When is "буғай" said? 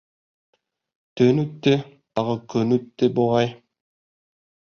3.21-3.53